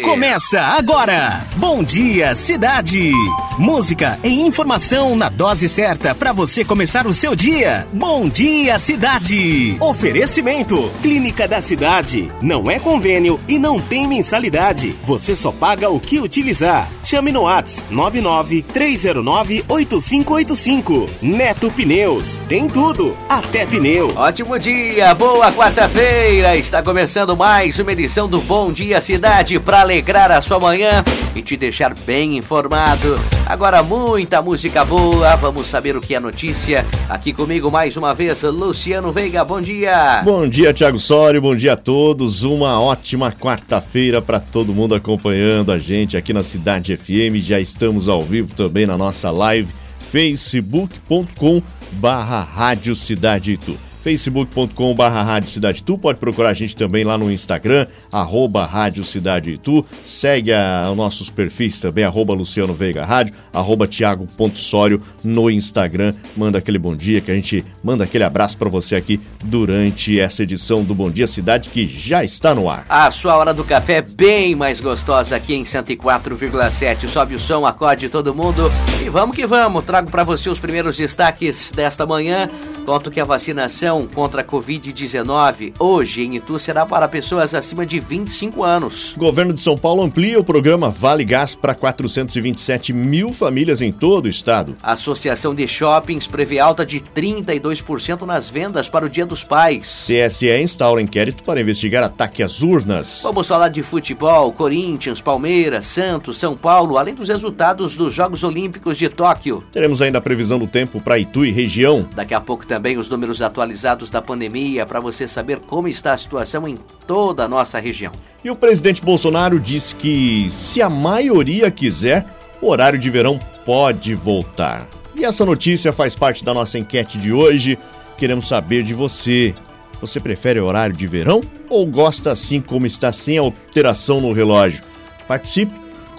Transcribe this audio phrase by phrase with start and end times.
[0.00, 1.44] Começa agora!
[1.56, 3.12] Bom dia, cidade!
[3.58, 7.86] Música e informação na dose certa para você começar o seu dia.
[7.92, 9.76] Bom dia, cidade!
[9.78, 12.32] Oferecimento: Clínica da Cidade.
[12.40, 14.96] Não é convênio e não tem mensalidade.
[15.04, 16.88] Você só paga o que utilizar.
[17.04, 21.10] Chame no Whats 99 309 8585.
[21.20, 22.38] Neto Pneus.
[22.48, 24.14] Tem tudo, até pneu.
[24.16, 26.56] Ótimo dia, boa quarta-feira!
[26.56, 31.02] Está começando mais uma edição do Bom Dia Cidade para alegrar a sua manhã
[31.34, 33.18] e te deixar bem informado.
[33.44, 36.86] Agora muita música boa, vamos saber o que é notícia.
[37.08, 40.22] Aqui comigo mais uma vez, Luciano Veiga, bom dia.
[40.24, 42.44] Bom dia, Thiago Sório, bom dia a todos.
[42.44, 47.42] Uma ótima quarta-feira para todo mundo acompanhando a gente aqui na Cidade FM.
[47.42, 49.68] Já estamos ao vivo também na nossa live
[50.12, 51.60] facebook.com
[51.92, 57.16] barra Rádio Cidade Itu facebook.com barra Rádio Cidade Tu, pode procurar a gente também lá
[57.16, 63.04] no Instagram, arroba Rádio Cidade Tu, segue a, os nossos perfis também, arroba Luciano Veiga
[63.04, 68.56] Rádio, arroba Tiago.sório no Instagram, manda aquele bom dia, que a gente manda aquele abraço
[68.56, 72.84] para você aqui durante essa edição do Bom Dia Cidade, que já está no ar.
[72.88, 77.64] A sua hora do café é bem mais gostosa aqui em 104,7, sobe o som,
[77.64, 78.70] acorde todo mundo.
[79.04, 82.48] E vamos que vamos, trago para você os primeiros destaques desta manhã,
[82.84, 87.84] conto que a vacinação vacinação contra a Covid-19 hoje em Itu será para pessoas acima
[87.84, 89.14] de 25 anos.
[89.16, 93.92] O governo de São Paulo amplia o programa Vale Gás para 427 mil famílias em
[93.92, 94.76] todo o estado.
[94.82, 100.06] A Associação de Shoppings prevê alta de 32% nas vendas para o Dia dos Pais.
[100.06, 103.20] TSE instaura inquérito para investigar ataque às urnas.
[103.22, 108.96] Vamos falar de futebol, Corinthians, Palmeiras, Santos, São Paulo, além dos resultados dos Jogos Olímpicos
[108.96, 109.62] de Tóquio.
[109.72, 112.08] Teremos ainda a previsão do tempo para Itu e região.
[112.14, 116.12] Daqui a pouco também os números atualizados atualizados da pandemia para você saber como está
[116.12, 118.12] a situação em toda a nossa região.
[118.44, 122.26] E o presidente Bolsonaro disse que, se a maioria quiser,
[122.60, 124.88] o horário de verão pode voltar.
[125.14, 127.78] E essa notícia faz parte da nossa enquete de hoje.
[128.16, 129.54] Queremos saber de você.
[130.00, 134.82] Você prefere horário de verão ou gosta assim como está sem alteração no relógio?
[135.28, 135.72] Participe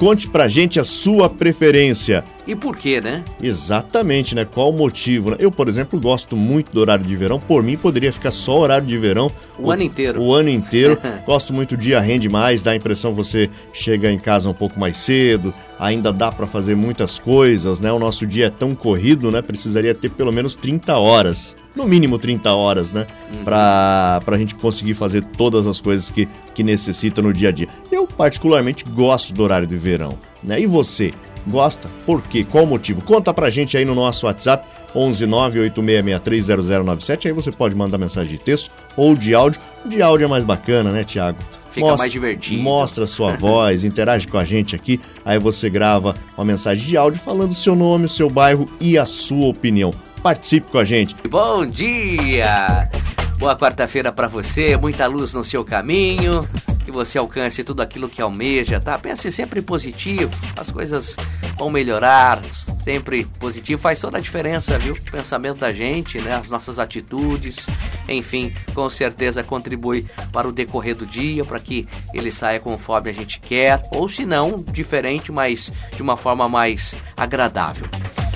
[0.03, 2.25] Conte pra gente a sua preferência.
[2.45, 3.23] E por quê, né?
[3.41, 4.43] Exatamente, né?
[4.43, 5.31] Qual o motivo?
[5.31, 5.37] Né?
[5.39, 7.39] Eu, por exemplo, gosto muito do horário de verão.
[7.39, 9.31] Por mim, poderia ficar só horário de verão.
[9.57, 10.21] O, o ano inteiro.
[10.21, 10.99] O ano inteiro.
[11.25, 14.53] gosto muito, o dia rende mais, dá a impressão que você chega em casa um
[14.53, 17.89] pouco mais cedo, ainda dá para fazer muitas coisas, né?
[17.89, 19.41] O nosso dia é tão corrido, né?
[19.41, 23.05] Precisaria ter pelo menos 30 horas no mínimo 30 horas, né?
[23.31, 23.43] Uhum.
[23.43, 27.67] Pra, pra gente conseguir fazer todas as coisas que, que necessita no dia a dia.
[27.91, 30.59] Eu, particularmente, gosto do horário de verão, né?
[30.59, 31.13] E você?
[31.45, 31.89] Gosta?
[32.05, 32.45] Por quê?
[32.49, 33.03] Qual o motivo?
[33.03, 37.25] Conta pra gente aí no nosso WhatsApp 11986630097.
[37.25, 39.59] Aí você pode mandar mensagem de texto ou de áudio.
[39.85, 41.39] O de áudio é mais bacana, né, Tiago?
[41.69, 42.61] Fica mostra, mais divertido.
[42.61, 45.01] Mostra a sua voz, interage com a gente aqui.
[45.25, 48.97] Aí você grava uma mensagem de áudio falando o seu nome, o seu bairro e
[48.97, 49.93] a sua opinião.
[50.23, 51.15] Participe com a gente.
[51.27, 52.89] Bom dia!
[53.37, 56.39] Boa quarta-feira para você, muita luz no seu caminho,
[56.85, 58.97] que você alcance tudo aquilo que almeja, tá?
[58.97, 61.17] Pense sempre positivo, as coisas
[61.57, 62.41] vão melhorar,
[62.81, 64.93] sempre positivo faz toda a diferença, viu?
[64.93, 66.35] O pensamento da gente, né?
[66.35, 67.67] As nossas atitudes,
[68.07, 73.13] enfim, com certeza contribui para o decorrer do dia, para que ele saia conforme a
[73.13, 77.87] gente quer, ou se não, diferente, mas de uma forma mais agradável.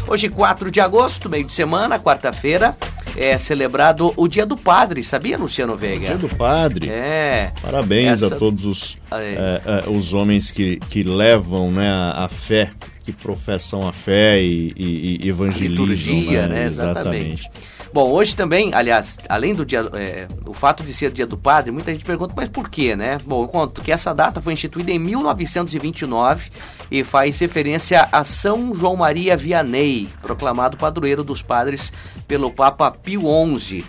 [0.09, 2.73] Hoje, 4 de agosto, meio de semana, quarta-feira,
[3.17, 6.07] é celebrado o Dia do Padre, sabia, Luciano Veiga?
[6.07, 6.89] Dia do Padre.
[6.89, 7.51] É.
[7.61, 8.35] Parabéns Essa...
[8.35, 9.15] a todos os, é.
[9.15, 12.71] É, é, os homens que, que levam né, a, a fé,
[13.07, 15.85] que professam a fé e, e, e evangelizam.
[15.85, 16.55] A liturgia, né?
[16.55, 16.65] né?
[16.65, 17.45] Exatamente.
[17.45, 17.51] Exatamente.
[17.93, 21.37] Bom, hoje também, aliás, além do dia, é, o fato de ser o dia do
[21.37, 23.17] padre, muita gente pergunta, mas por quê, né?
[23.25, 26.51] Bom, eu conto que essa data foi instituída em 1929
[26.91, 31.93] e faz referência a São João Maria Vianney, proclamado padroeiro dos padres
[32.27, 33.21] pelo Papa Pio
[33.57, 33.85] XI.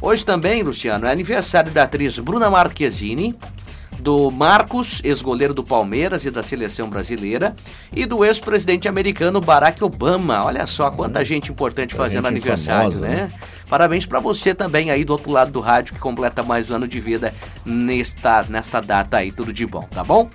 [0.00, 3.34] Hoje também, Luciano, é aniversário da atriz Bruna Marquezine,
[4.00, 7.54] do Marcos, ex-goleiro do Palmeiras e da seleção brasileira,
[7.94, 10.44] e do ex-presidente americano Barack Obama.
[10.44, 13.16] Olha só quanta gente importante fazendo gente aniversário, famosa, né?
[13.16, 13.32] né?
[13.68, 16.88] Parabéns para você também aí do outro lado do rádio que completa mais um ano
[16.88, 17.32] de vida
[17.64, 19.30] nesta, nesta data aí.
[19.30, 20.28] Tudo de bom, tá bom?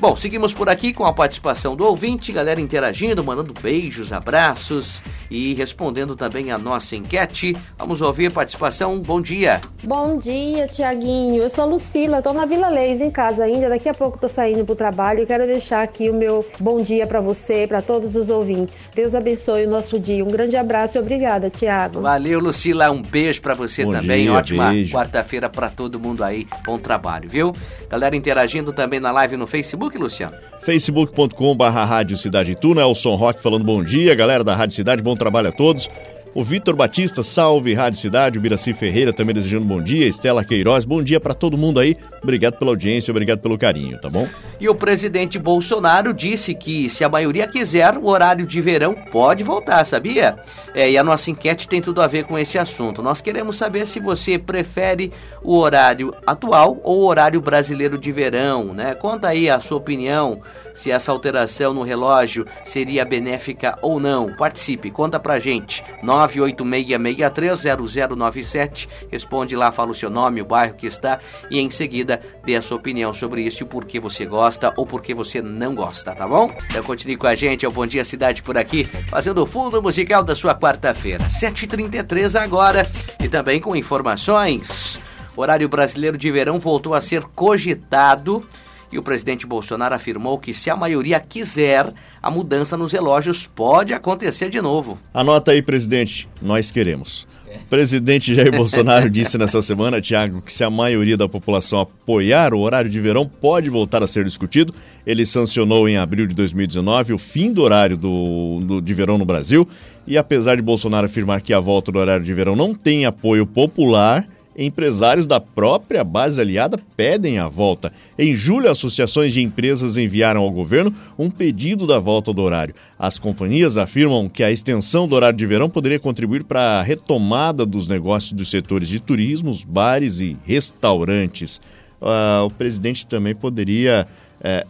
[0.00, 5.54] Bom, seguimos por aqui com a participação do ouvinte, galera interagindo, mandando beijos, abraços e
[5.54, 7.56] respondendo também a nossa enquete.
[7.78, 8.98] Vamos ouvir participação.
[8.98, 9.60] Bom dia.
[9.84, 11.42] Bom dia, Tiaguinho.
[11.42, 13.68] Eu sou a Lucila, estou na Vila Leis em casa ainda.
[13.68, 15.20] Daqui a pouco estou saindo para o trabalho.
[15.20, 18.90] Eu quero deixar aqui o meu bom dia para você, para todos os ouvintes.
[18.92, 20.24] Deus abençoe o nosso dia.
[20.24, 22.00] Um grande abraço e obrigada, Tiago.
[22.00, 22.90] Valeu, Lucila.
[22.90, 24.24] Um beijo para você bom também.
[24.24, 26.48] Dia, Ótima quarta-feira para todo mundo aí.
[26.66, 27.52] Bom trabalho, viu?
[27.88, 30.36] Galera interagindo também na live no Facebook Facebook, Luciano?
[30.62, 35.48] facebook.com.br Rádio Cidade Itu, Nelson Roque falando bom dia, galera da Rádio Cidade, bom trabalho
[35.48, 35.90] a todos.
[36.34, 40.84] O Vitor Batista, salve Rádio Cidade, o Biraci Ferreira também desejando bom dia, Estela Queiroz,
[40.84, 41.96] bom dia para todo mundo aí.
[42.20, 44.26] Obrigado pela audiência, obrigado pelo carinho, tá bom?
[44.58, 49.44] E o presidente Bolsonaro disse que se a maioria quiser, o horário de verão pode
[49.44, 50.36] voltar, sabia?
[50.74, 53.00] É, e a nossa enquete tem tudo a ver com esse assunto.
[53.00, 58.74] Nós queremos saber se você prefere o horário atual ou o horário brasileiro de verão,
[58.74, 58.94] né?
[58.96, 60.40] Conta aí a sua opinião
[60.74, 64.34] se essa alteração no relógio seria benéfica ou não.
[64.34, 65.84] Participe, conta pra gente.
[66.28, 68.88] 986630097.
[69.10, 71.18] Responde lá, fala o seu nome, o bairro que está
[71.50, 74.84] e em seguida dê a sua opinião sobre isso e por que você gosta ou
[74.86, 76.50] por que você não gosta, tá bom?
[76.70, 79.82] Então continue com a gente, é o Bom Dia Cidade por aqui, fazendo o fundo
[79.82, 81.24] musical da sua quarta-feira.
[81.26, 82.88] 7h33 agora
[83.22, 85.00] e também com informações.
[85.36, 88.48] O horário brasileiro de verão voltou a ser cogitado
[88.94, 91.92] e o presidente Bolsonaro afirmou que se a maioria quiser,
[92.22, 95.00] a mudança nos relógios pode acontecer de novo.
[95.12, 97.26] Anota aí, presidente, nós queremos.
[97.52, 102.54] O presidente Jair Bolsonaro disse nessa semana, Tiago, que se a maioria da população apoiar
[102.54, 104.72] o horário de verão, pode voltar a ser discutido.
[105.04, 109.24] Ele sancionou em abril de 2019 o fim do horário do, do, de verão no
[109.24, 109.68] Brasil.
[110.06, 113.44] E apesar de Bolsonaro afirmar que a volta do horário de verão não tem apoio
[113.44, 114.24] popular,
[114.56, 117.92] Empresários da própria base aliada pedem a volta.
[118.16, 122.74] Em julho, associações de empresas enviaram ao governo um pedido da volta do horário.
[122.96, 127.66] As companhias afirmam que a extensão do horário de verão poderia contribuir para a retomada
[127.66, 131.60] dos negócios dos setores de turismo, bares e restaurantes.
[132.00, 134.06] Uh, o presidente também poderia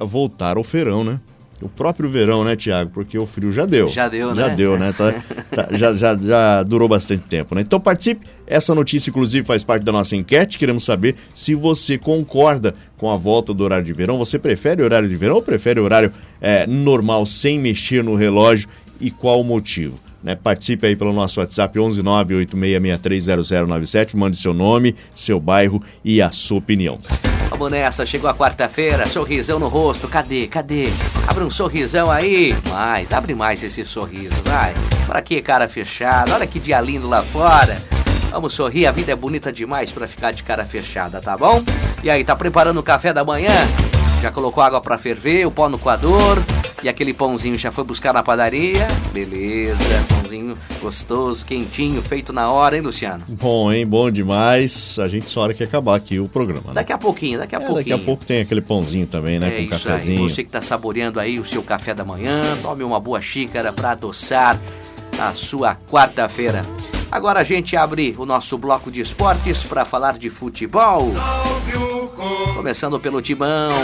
[0.01, 1.21] uh, voltar ao feirão, né?
[1.63, 2.91] O próprio verão, né, Tiago?
[2.93, 3.89] Porque o frio já deu.
[3.89, 4.49] Já deu, já né?
[4.49, 4.95] Já deu, né?
[4.97, 5.13] Tá,
[5.51, 7.61] tá, já, já, já durou bastante tempo, né?
[7.61, 8.27] Então participe.
[8.47, 10.59] Essa notícia, inclusive, faz parte da nossa enquete.
[10.59, 14.19] Queremos saber se você concorda com a volta do horário de verão.
[14.19, 18.15] Você prefere o horário de verão ou prefere o horário é, normal, sem mexer no
[18.15, 18.69] relógio?
[19.01, 20.04] E qual o motivo?
[20.25, 20.35] Né?
[20.35, 24.17] Participe aí pelo nosso WhatsApp 11986630097.
[24.17, 26.99] Mande seu nome, seu bairro e a sua opinião.
[27.51, 30.89] Vamos nessa, chegou a quarta-feira, sorrisão no rosto, cadê, cadê?
[31.29, 34.75] Abre um sorrisão aí, mais, abre mais esse sorriso, vai.
[35.07, 37.81] Pra que cara fechada, olha que dia lindo lá fora.
[38.31, 41.63] Vamos sorrir, a vida é bonita demais para ficar de cara fechada, tá bom?
[42.03, 43.53] E aí, tá preparando o café da manhã?
[44.21, 46.43] Já colocou água para ferver, o pó no coador?
[46.85, 48.87] E aquele pãozinho já foi buscar na padaria?
[49.11, 49.75] Beleza,
[50.07, 53.25] pãozinho gostoso, quentinho, feito na hora, hein, Luciano?
[53.27, 53.87] Bom, hein?
[53.87, 54.99] Bom demais.
[54.99, 56.69] A gente só hora que acabar aqui o programa.
[56.69, 56.75] Né?
[56.75, 57.97] Daqui a pouquinho, daqui a é, pouquinho.
[57.97, 59.61] Daqui a pouco tem aquele pãozinho também, né?
[59.61, 60.23] É com cafezinho.
[60.25, 60.29] Aí.
[60.29, 63.93] Você que tá saboreando aí o seu café da manhã, tome uma boa xícara para
[63.93, 64.61] adoçar
[65.19, 66.67] a sua quarta-feira.
[67.11, 71.15] Agora a gente abre o nosso bloco de esportes para falar de futebol.
[72.65, 73.75] Começando pelo Timão.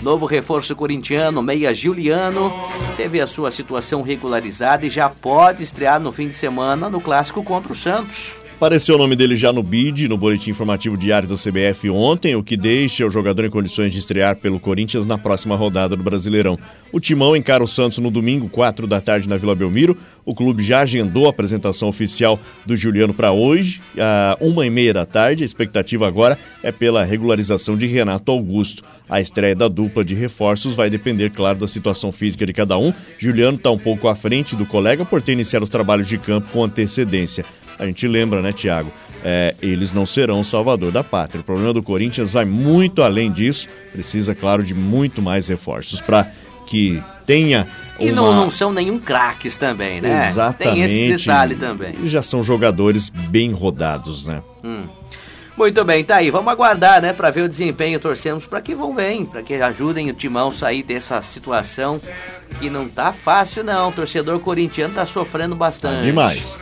[0.00, 2.50] Novo reforço corintiano, Meia Juliano,
[2.96, 7.44] teve a sua situação regularizada e já pode estrear no fim de semana no clássico
[7.44, 8.40] contra o Santos.
[8.62, 12.44] Apareceu o nome dele já no BID, no Boletim Informativo Diário do CBF ontem, o
[12.44, 16.56] que deixa o jogador em condições de estrear pelo Corinthians na próxima rodada do Brasileirão.
[16.92, 19.98] O Timão encara o Santos no domingo, 4 da tarde, na Vila Belmiro.
[20.24, 24.94] O clube já agendou a apresentação oficial do Juliano para hoje, a uma e meia
[24.94, 25.42] da tarde.
[25.42, 28.84] A expectativa agora é pela regularização de Renato Augusto.
[29.08, 32.94] A estreia da dupla de reforços vai depender, claro, da situação física de cada um.
[33.18, 36.46] Juliano está um pouco à frente do colega por ter iniciado os trabalhos de campo
[36.52, 37.44] com antecedência.
[37.78, 38.92] A gente lembra, né, Tiago?
[39.24, 41.40] É, eles não serão o salvador da pátria.
[41.40, 43.68] O problema do Corinthians vai muito além disso.
[43.92, 46.26] Precisa, claro, de muito mais reforços para
[46.66, 47.66] que tenha
[47.98, 48.08] uma...
[48.08, 50.28] E não, não são nenhum craques também, né?
[50.30, 50.74] Exatamente.
[50.74, 51.94] Tem esse detalhe também.
[52.02, 54.42] E já são jogadores bem rodados, né?
[54.64, 54.84] Hum.
[55.56, 56.30] Muito bem, tá aí.
[56.30, 58.00] Vamos aguardar, né, para ver o desempenho.
[58.00, 62.00] Torcemos para que vão bem, para que ajudem o Timão a sair dessa situação
[62.58, 63.90] que não tá fácil não.
[63.90, 65.98] O torcedor corintiano tá sofrendo bastante.
[65.98, 66.54] Tá demais.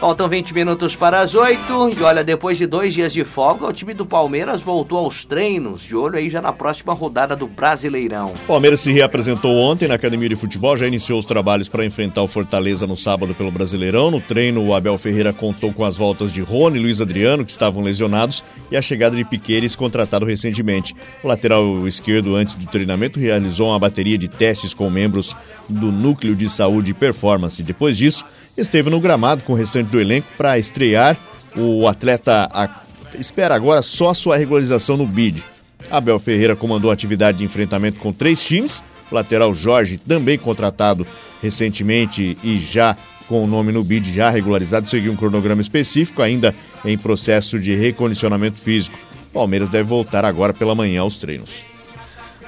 [0.00, 1.58] Faltam 20 minutos para as 8.
[1.98, 5.82] E olha, depois de dois dias de folga, o time do Palmeiras voltou aos treinos.
[5.82, 8.34] De olho aí já na próxima rodada do Brasileirão.
[8.44, 12.22] O Palmeiras se reapresentou ontem na Academia de Futebol, já iniciou os trabalhos para enfrentar
[12.22, 14.10] o Fortaleza no sábado pelo Brasileirão.
[14.10, 17.50] No treino, o Abel Ferreira contou com as voltas de Rony e Luiz Adriano, que
[17.50, 20.94] estavam lesionados, e a chegada de Piqueires, contratado recentemente.
[21.24, 25.34] O lateral esquerdo, antes do treinamento, realizou uma bateria de testes com membros
[25.66, 27.62] do Núcleo de Saúde e Performance.
[27.62, 28.24] Depois disso,
[28.56, 31.16] esteve no gramado com o restante do elenco para estrear.
[31.56, 32.48] O atleta
[33.18, 35.42] espera agora só sua regularização no BID.
[35.90, 38.82] Abel Ferreira comandou a atividade de enfrentamento com três times.
[39.10, 41.06] O lateral Jorge, também contratado
[41.42, 42.96] recentemente e já
[43.28, 47.74] com o nome no BID já regularizado, seguiu um cronograma específico, ainda em processo de
[47.74, 48.98] recondicionamento físico.
[49.32, 51.75] Palmeiras deve voltar agora pela manhã aos treinos.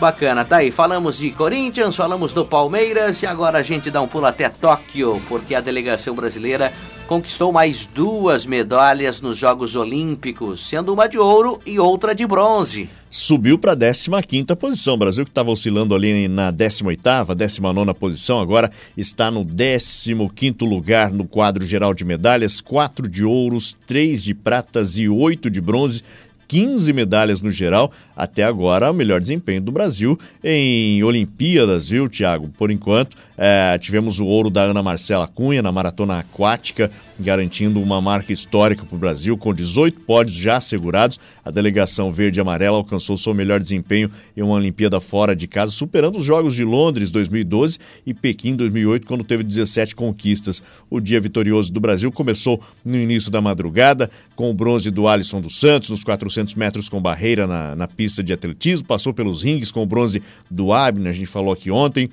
[0.00, 0.70] Bacana, tá aí.
[0.70, 5.20] Falamos de Corinthians, falamos do Palmeiras e agora a gente dá um pulo até Tóquio,
[5.28, 6.72] porque a delegação brasileira
[7.08, 12.88] conquistou mais duas medalhas nos Jogos Olímpicos, sendo uma de ouro e outra de bronze.
[13.10, 14.94] Subiu para a 15 posição.
[14.94, 21.10] O Brasil que estava oscilando ali na 18ª, 19 posição, agora está no 15 lugar
[21.10, 26.04] no quadro geral de medalhas, quatro de ouros, três de pratas e oito de bronze.
[26.48, 27.92] 15 medalhas no geral.
[28.16, 32.48] Até agora, o melhor desempenho do Brasil em Olimpíadas, viu, Thiago?
[32.58, 36.90] Por enquanto, é, tivemos o ouro da Ana Marcela Cunha na maratona aquática,
[37.20, 41.20] garantindo uma marca histórica para o Brasil, com 18 pódios já assegurados.
[41.44, 45.70] A delegação verde e amarela alcançou seu melhor desempenho em uma Olimpíada fora de casa,
[45.70, 50.60] superando os Jogos de Londres 2012 e Pequim 2008, quando teve 17 conquistas.
[50.90, 55.40] O dia vitorioso do Brasil começou no início da madrugada, com o bronze do Alisson
[55.40, 59.72] dos Santos, nos 400 metros com barreira na, na pista de atletismo, passou pelos rings
[59.72, 62.08] com o bronze do Abner, a gente falou aqui ontem,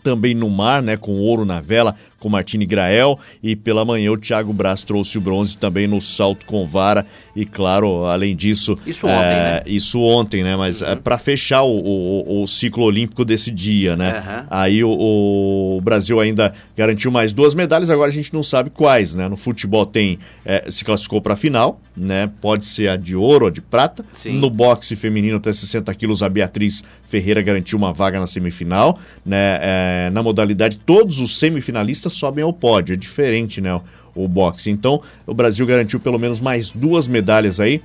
[0.00, 3.18] também no mar, né, com ouro na vela, com Martini Grael.
[3.42, 7.04] E pela manhã o Thiago Braz trouxe o bronze também no salto com vara.
[7.34, 8.76] E claro, além disso.
[8.86, 9.62] Isso ontem, é, né?
[9.66, 10.56] Isso ontem, né?
[10.56, 10.88] Mas uhum.
[10.88, 14.18] é, para fechar o, o, o, ciclo olímpico desse dia, né?
[14.18, 14.46] Uhum.
[14.50, 19.14] Aí o, o, Brasil ainda garantiu mais duas medalhas, agora a gente não sabe quais,
[19.14, 19.28] né?
[19.28, 20.18] No futebol tem.
[20.44, 22.30] É, se classificou para a final, né?
[22.40, 24.04] Pode ser a de ouro ou a de prata.
[24.12, 24.38] Sim.
[24.38, 29.58] No boxe feminino até 60 quilos, a Beatriz Ferreira garantiu uma vaga na semifinal, né?
[29.62, 32.94] É, na modalidade, todos os semifinalistas sobem ao pódio.
[32.94, 33.74] É diferente, né?
[33.74, 34.70] O, o boxe.
[34.70, 37.82] Então, o Brasil garantiu pelo menos mais duas medalhas aí,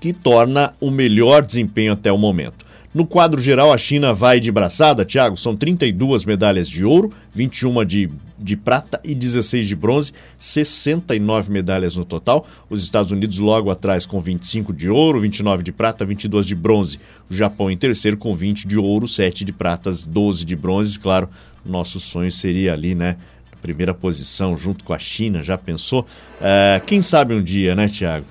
[0.00, 2.64] que torna o melhor desempenho até o momento.
[2.94, 7.86] No quadro geral, a China vai de braçada, Thiago, são 32 medalhas de ouro, 21
[7.86, 12.46] de, de prata e 16 de bronze, 69 medalhas no total.
[12.68, 17.00] Os Estados Unidos logo atrás com 25 de ouro, 29 de prata, 22 de bronze.
[17.30, 20.98] O Japão em terceiro com 20 de ouro, 7 de pratas, 12 de bronze.
[20.98, 21.30] Claro,
[21.64, 23.16] nosso sonho seria ali, né?
[23.62, 26.06] Primeira posição junto com a China, já pensou?
[26.38, 28.26] É, quem sabe um dia, né, Tiago?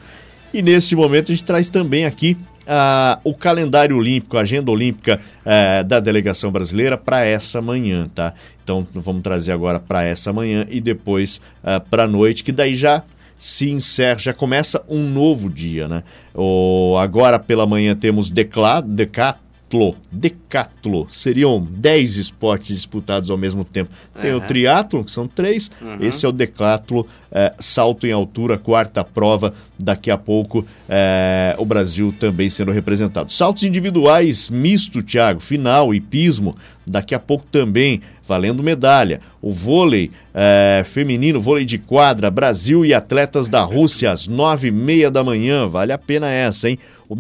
[0.53, 5.19] E neste momento a gente traz também aqui uh, o calendário olímpico, a agenda olímpica
[5.45, 8.33] uh, da delegação brasileira para essa manhã, tá?
[8.63, 12.75] Então vamos trazer agora para essa manhã e depois uh, para a noite, que daí
[12.75, 13.03] já
[13.37, 16.03] se encerra, já começa um novo dia, né?
[16.33, 19.37] O, agora pela manhã temos decla, decat,
[19.71, 19.95] decatlo.
[20.11, 21.07] Decatlo.
[21.11, 23.89] Seriam 10 esportes disputados ao mesmo tempo.
[24.19, 24.37] Tem uhum.
[24.37, 25.71] o triatlo, que são três.
[25.81, 25.97] Uhum.
[26.01, 27.07] Esse é o decatlo.
[27.31, 29.53] É, salto em altura, quarta prova.
[29.79, 33.31] Daqui a pouco é, o Brasil também sendo representado.
[33.31, 36.55] Saltos individuais misto, Thiago, final e pismo.
[36.85, 38.01] Daqui a pouco também
[38.31, 39.19] valendo medalha.
[39.41, 44.71] O vôlei é, feminino, vôlei de quadra, Brasil e atletas da Rússia, às nove e
[44.71, 45.67] meia da manhã.
[45.67, 46.79] Vale a pena essa, hein?
[47.09, 47.15] O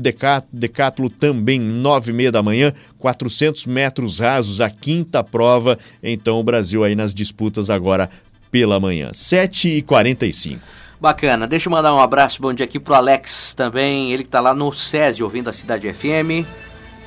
[0.53, 5.77] decátulo também, nove e meia da manhã, 400 metros rasos, a quinta prova.
[6.01, 8.09] Então o Brasil aí nas disputas agora
[8.49, 9.11] pela manhã.
[9.13, 10.61] 7 e 45
[10.97, 11.45] Bacana.
[11.45, 14.53] Deixa eu mandar um abraço, bom dia aqui pro Alex também, ele que tá lá
[14.53, 16.47] no SESI ouvindo a Cidade FM.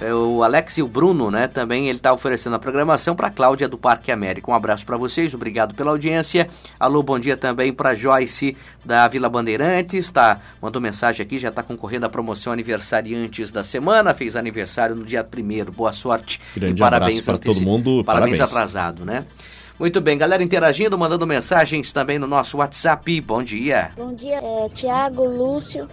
[0.01, 3.69] É, o Alex e o Bruno, né, também ele está oferecendo a programação para Cláudia
[3.69, 4.51] do Parque América.
[4.51, 6.49] Um abraço para vocês, obrigado pela audiência.
[6.79, 10.41] Alô, bom dia também para Joyce da Vila Bandeirantes, tá?
[10.61, 15.23] Mandou mensagem aqui, já está concorrendo à promoção aniversariantes da semana, fez aniversário no dia
[15.23, 15.71] primeiro.
[15.71, 18.03] Boa sorte Grande e parabéns para todo mundo.
[18.05, 19.25] Parabéns, parabéns atrasado, né?
[19.79, 23.21] Muito bem, galera interagindo, mandando mensagens também no nosso WhatsApp.
[23.21, 23.91] Bom dia.
[23.97, 25.89] Bom dia, é, Tiago, Lúcio,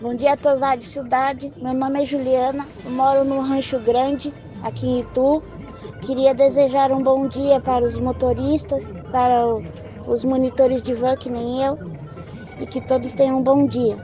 [0.00, 1.52] Bom dia a todos da cidade.
[1.56, 5.40] Meu nome é Juliana, moro no Rancho Grande, aqui em Itu.
[6.02, 9.46] Queria desejar um bom dia para os motoristas, para
[10.08, 11.78] os monitores de van, que nem eu,
[12.58, 13.96] e que todos tenham um bom dia.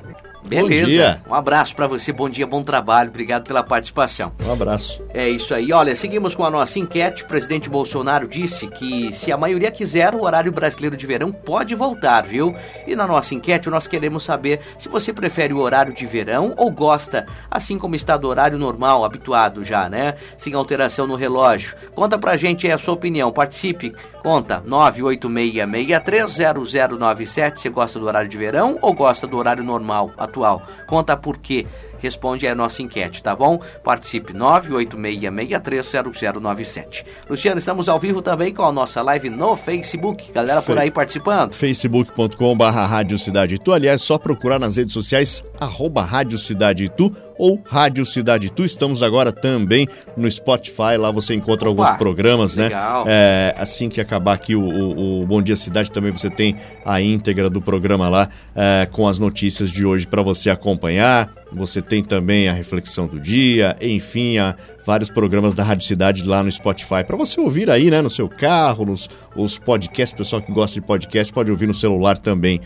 [0.51, 1.21] Beleza.
[1.29, 4.33] Um abraço para você, bom dia, bom trabalho, obrigado pela participação.
[4.45, 5.01] Um abraço.
[5.15, 5.73] É isso aí.
[5.73, 7.23] Olha, seguimos com a nossa enquete.
[7.23, 11.75] O presidente Bolsonaro disse que se a maioria quiser, o horário brasileiro de verão pode
[11.75, 12.55] voltar, viu?
[12.87, 16.71] E na nossa enquete nós queremos saber se você prefere o horário de verão ou
[16.71, 20.15] gosta, assim como está do horário normal, habituado já, né?
[20.37, 21.77] Sem alteração no relógio.
[21.95, 23.95] Conta pra gente aí a sua opinião, participe.
[24.23, 27.57] Conta 986630097.
[27.57, 30.11] Você gosta do horário de verão ou gosta do horário normal?
[30.17, 30.40] atual.
[30.87, 31.67] Conta por quê.
[32.01, 33.61] Responde a nossa enquete, tá bom?
[33.83, 37.05] Participe 986630097.
[37.29, 40.31] Luciano, estamos ao vivo também com a nossa live no Facebook.
[40.33, 41.55] Galera por aí participando.
[41.55, 43.73] facebook.com Rádio Cidade Itu.
[43.73, 48.67] Aliás, só procurar nas redes sociais arroba Rádio Cidade Itu ou Rádio Cidade Tu.
[48.67, 52.65] Estamos agora também no Spotify, lá você encontra Opa, alguns programas, né?
[52.65, 53.05] Legal.
[53.07, 57.01] É, assim que acabar aqui o, o, o, Bom Dia Cidade, também você tem a
[57.01, 61.33] íntegra do programa lá é, com as notícias de hoje para você acompanhar.
[61.53, 64.55] Você tem também a reflexão do dia, enfim, a,
[64.87, 68.29] vários programas da Rádio Cidade lá no Spotify para você ouvir aí, né, no seu
[68.29, 72.61] carro, nos os podcasts, pessoal que gosta de podcast pode ouvir no celular também.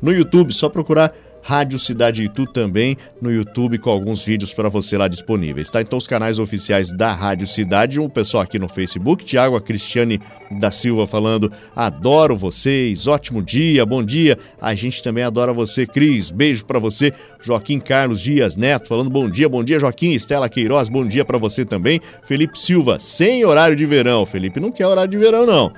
[0.00, 1.12] No YouTube, só procurar
[1.48, 5.80] Rádio Cidade Itu também no YouTube com alguns vídeos para você lá disponíveis, tá?
[5.80, 10.20] Então os canais oficiais da Rádio Cidade, o pessoal aqui no Facebook, Tiago, a Cristiane
[10.50, 14.36] da Silva falando, adoro vocês, ótimo dia, bom dia.
[14.60, 17.14] A gente também adora você, Cris, beijo para você.
[17.40, 21.38] Joaquim Carlos Dias Neto falando bom dia, bom dia Joaquim, Estela Queiroz, bom dia para
[21.38, 21.98] você também.
[22.24, 24.26] Felipe Silva, sem horário de verão.
[24.26, 25.72] Felipe não quer horário de verão não.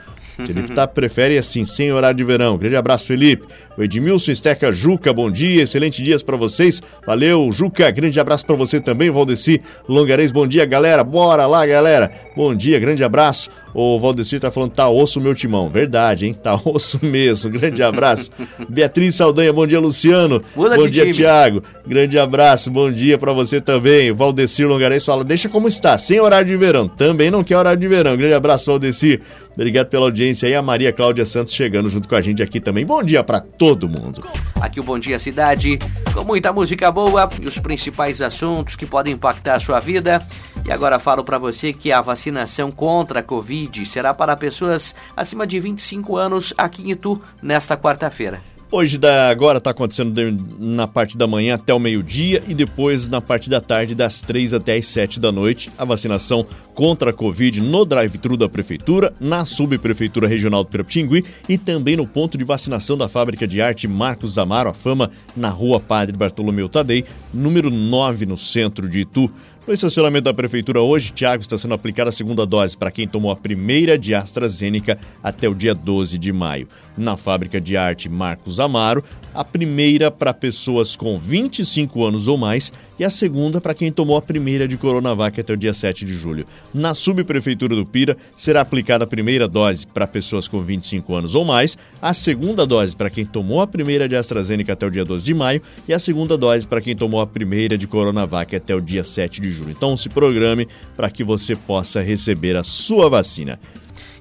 [0.47, 2.56] Felipe tá, prefere assim, sem horário de verão.
[2.59, 3.47] Grande abraço, Felipe.
[3.76, 6.82] O Edmilson Esteca Juca, bom dia, excelente dias para vocês.
[7.06, 9.11] Valeu, Juca, grande abraço para você também.
[9.11, 11.02] Valdeci Longarês, bom dia, galera.
[11.02, 12.11] Bora lá, galera.
[12.37, 13.50] Bom dia, grande abraço.
[13.72, 15.70] O Valdecir tá falando, tá osso meu timão.
[15.70, 16.34] Verdade, hein?
[16.34, 17.50] Tá osso mesmo.
[17.50, 18.30] Grande abraço.
[18.68, 20.42] Beatriz Saldanha, bom dia, Luciano.
[20.54, 21.14] Muda bom dia, time.
[21.14, 21.62] Tiago.
[21.86, 24.12] Grande abraço, bom dia para você também.
[24.12, 26.88] Valdecir Longarês fala, deixa como está, sem horário de verão.
[26.88, 28.16] Também não quer horário de verão.
[28.16, 29.20] Grande abraço, Valdecir.
[29.52, 30.54] Obrigado pela audiência aí.
[30.54, 32.86] A Maria Cláudia Santos chegando junto com a gente aqui também.
[32.86, 34.24] Bom dia para todo mundo.
[34.60, 35.78] Aqui o Bom Dia Cidade,
[36.14, 40.24] com muita música boa e os principais assuntos que podem impactar a sua vida.
[40.64, 45.47] E agora falo para você que a vacinação contra a Covid será para pessoas acima
[45.47, 48.40] de 25 anos aqui em Itu nesta quarta-feira.
[48.73, 50.14] Hoje da, agora está acontecendo
[50.61, 54.55] na parte da manhã até o meio-dia e depois na parte da tarde das 3
[54.55, 59.45] até as 7 da noite a vacinação contra a Covid no drive-thru da Prefeitura, na
[59.45, 64.38] Subprefeitura Regional do Pirapitingui e também no ponto de vacinação da Fábrica de Arte Marcos
[64.38, 69.29] Amaro, a Fama, na rua Padre Bartolomeu Tadei, número 9 no centro de Itu.
[69.70, 73.30] No estacionamento da Prefeitura hoje, Tiago, está sendo aplicada a segunda dose para quem tomou
[73.30, 76.66] a primeira de AstraZeneca até o dia 12 de maio.
[76.96, 82.72] Na fábrica de arte Marcos Amaro, a primeira para pessoas com 25 anos ou mais
[83.00, 86.12] e a segunda para quem tomou a primeira de Coronavac até o dia 7 de
[86.12, 86.47] julho.
[86.73, 91.42] Na subprefeitura do Pira, será aplicada a primeira dose para pessoas com 25 anos ou
[91.42, 95.24] mais, a segunda dose para quem tomou a primeira de AstraZeneca até o dia 12
[95.24, 98.83] de maio e a segunda dose para quem tomou a primeira de Coronavac até o
[98.83, 99.70] dia 7 de julho.
[99.70, 103.59] Então se programe para que você possa receber a sua vacina.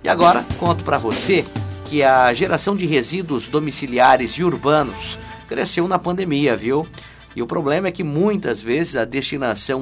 [0.02, 1.44] E agora conto para você
[1.90, 5.18] que a geração de resíduos domiciliares e urbanos
[5.50, 6.88] cresceu na pandemia, viu?
[7.40, 9.82] E o problema é que muitas vezes a destinação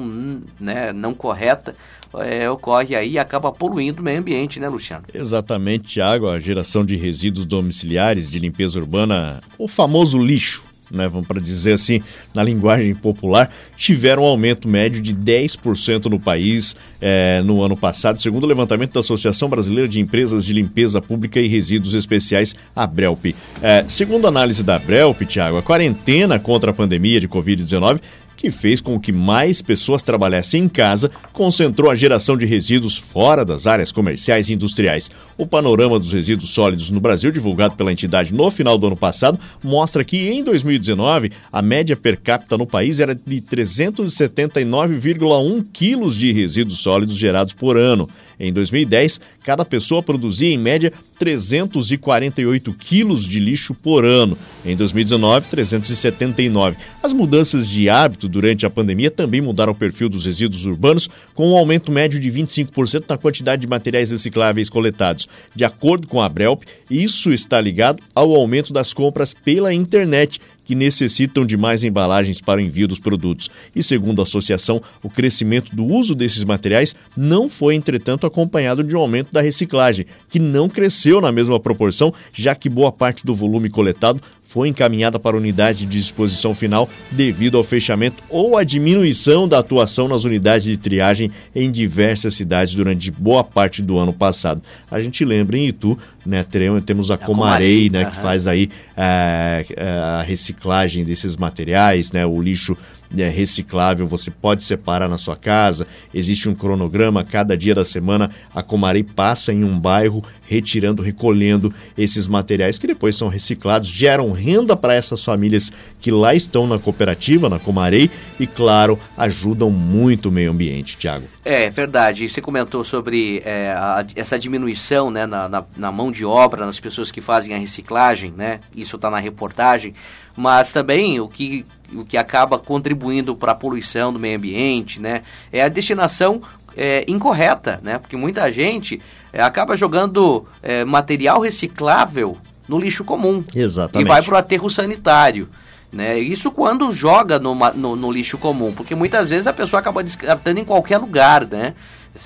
[0.60, 1.74] né, não correta
[2.14, 5.04] é, ocorre aí e acaba poluindo o meio ambiente, né, Luciano?
[5.12, 6.28] Exatamente, Tiago.
[6.28, 11.74] A geração de resíduos domiciliares de limpeza urbana, o famoso lixo, né, vamos para dizer
[11.74, 12.02] assim,
[12.34, 18.20] na linguagem popular, tiveram um aumento médio de 10% no país é, no ano passado,
[18.20, 22.86] segundo o levantamento da Associação Brasileira de Empresas de Limpeza Pública e Resíduos Especiais, a
[22.86, 23.26] Brelp.
[23.62, 28.00] É, segundo a análise da Brelp, Tiago, a quarentena contra a pandemia de Covid-19
[28.38, 33.44] que fez com que mais pessoas trabalhassem em casa, concentrou a geração de resíduos fora
[33.44, 35.10] das áreas comerciais e industriais.
[35.36, 39.38] O panorama dos resíduos sólidos no Brasil, divulgado pela entidade no final do ano passado,
[39.62, 46.32] mostra que em 2019 a média per capita no país era de 379,1 quilos de
[46.32, 48.08] resíduos sólidos gerados por ano.
[48.38, 54.38] Em 2010, cada pessoa produzia em média 348 quilos de lixo por ano.
[54.64, 56.76] Em 2019, 379.
[57.02, 61.50] As mudanças de hábito durante a pandemia também mudaram o perfil dos resíduos urbanos, com
[61.50, 65.28] um aumento médio de 25% na quantidade de materiais recicláveis coletados.
[65.54, 70.74] De acordo com a Brelp, isso está ligado ao aumento das compras pela internet, que
[70.74, 73.50] necessitam de mais embalagens para o envio dos produtos.
[73.74, 78.94] E segundo a associação, o crescimento do uso desses materiais não foi, entretanto, acompanhado de
[78.94, 83.34] um aumento da reciclagem, que não cresceu na mesma proporção, já que boa parte do
[83.34, 88.64] volume coletado foi encaminhada para a unidade de disposição final devido ao fechamento ou à
[88.64, 94.12] diminuição da atuação nas unidades de triagem em diversas cidades durante boa parte do ano
[94.12, 94.62] passado.
[94.90, 96.44] A gente lembra em Itu, né,
[96.84, 102.40] temos a, a Comarei, né, que faz aí é, a reciclagem desses materiais, né, o
[102.40, 102.74] lixo
[103.16, 108.30] é reciclável, você pode separar na sua casa, existe um cronograma, cada dia da semana
[108.54, 114.32] a Comarei passa em um bairro retirando, recolhendo esses materiais que depois são reciclados, geram
[114.32, 120.28] renda para essas famílias que lá estão na cooperativa, na Comarei, e claro, ajudam muito
[120.28, 121.26] o meio ambiente, Tiago.
[121.44, 126.24] É verdade, você comentou sobre é, a, essa diminuição né, na, na, na, mão de
[126.24, 128.60] obra, nas pessoas que fazem a reciclagem, né?
[128.76, 129.94] Isso está na reportagem.
[130.38, 135.22] Mas também o que o que acaba contribuindo para a poluição do meio ambiente, né?
[135.50, 136.42] É a destinação
[136.76, 137.98] é, incorreta, né?
[137.98, 139.00] Porque muita gente
[139.32, 142.36] é, acaba jogando é, material reciclável
[142.68, 143.42] no lixo comum.
[143.54, 144.06] Exatamente.
[144.06, 145.48] E vai para o aterro sanitário.
[145.90, 146.18] Né?
[146.18, 150.60] Isso quando joga no, no, no, lixo comum, porque muitas vezes a pessoa acaba descartando
[150.60, 151.74] em qualquer lugar, né?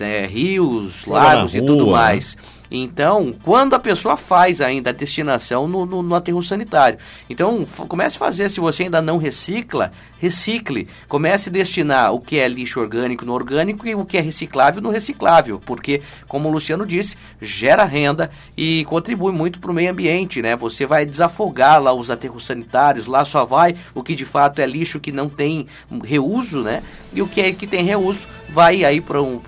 [0.01, 2.37] É, rios, lagos e tudo mais.
[2.37, 2.43] Né?
[2.75, 6.99] Então, quando a pessoa faz ainda a destinação no, no, no aterro sanitário.
[7.29, 10.89] Então, comece a fazer, se você ainda não recicla, recicle.
[11.07, 14.81] Comece a destinar o que é lixo orgânico no orgânico e o que é reciclável
[14.81, 15.61] no reciclável.
[15.61, 20.57] Porque, como o Luciano disse, gera renda e contribui muito para o meio ambiente, né?
[20.57, 24.67] Você vai desafogar lá os aterros sanitários, lá só vai o que de fato é
[24.67, 25.67] lixo que não tem
[26.03, 26.83] reuso, né?
[27.13, 29.41] E o que é que tem reuso vai aí para um,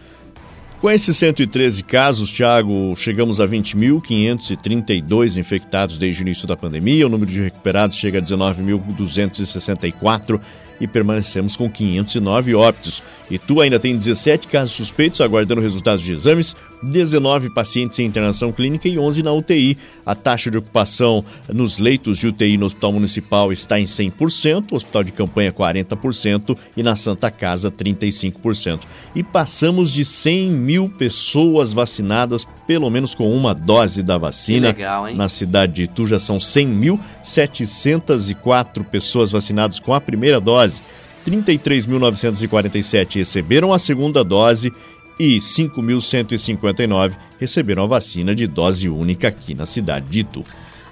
[0.78, 7.06] Com esses 113 casos, Thiago, chegamos a 20.532 infectados desde o início da pandemia.
[7.06, 10.38] O número de recuperados chega a 19.264
[10.80, 13.00] e permanecemos com 509 óbitos.
[13.30, 18.52] E tu ainda tem 17 casos suspeitos aguardando resultados de exames, 19 pacientes em internação
[18.52, 19.78] clínica e 11 na UTI.
[20.04, 24.76] A taxa de ocupação nos leitos de UTI no Hospital Municipal está em 100%, o
[24.76, 28.80] Hospital de Campanha 40% e na Santa Casa 35%.
[29.14, 34.66] E passamos de 100 mil pessoas vacinadas, pelo menos com uma dose da vacina.
[34.68, 35.14] Legal, hein?
[35.14, 40.82] Na cidade de Itu já são 100.704 pessoas vacinadas com a primeira dose.
[41.26, 44.72] 33.947 receberam a segunda dose
[45.18, 50.44] e 5.159 receberam a vacina de dose única aqui na cidade de Itu.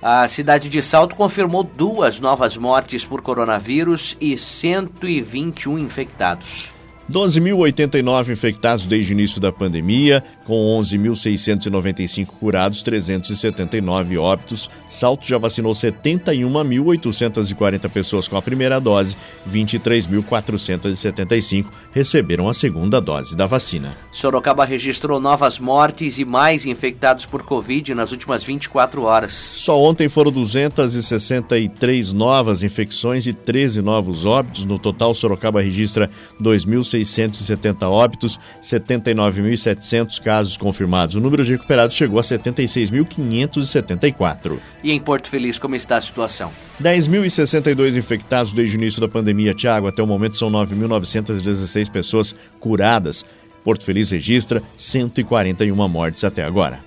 [0.03, 6.73] A cidade de Salto confirmou duas novas mortes por coronavírus e 121 infectados.
[7.11, 14.69] 12.089 infectados desde o início da pandemia, com 11.695 curados, 379 óbitos.
[14.89, 19.17] Salto já vacinou 71.840 pessoas com a primeira dose,
[19.49, 23.97] 23.475 receberam a segunda dose da vacina.
[24.11, 29.33] Sorocaba registrou novas mortes e mais infectados por Covid nas últimas 24 horas.
[29.33, 34.65] Só ontem foram 263 novas infecções e 13 novos óbitos.
[34.65, 36.11] No total, Sorocaba registra
[36.41, 41.15] 2.600 670 óbitos, 79.700 casos confirmados.
[41.15, 44.59] O número de recuperados chegou a 76.574.
[44.83, 46.51] E em Porto Feliz, como está a situação?
[46.83, 49.87] 10.062 infectados desde o início da pandemia, Tiago.
[49.87, 53.25] Até o momento são 9.916 pessoas curadas.
[53.65, 56.81] Porto Feliz registra 141 mortes até agora.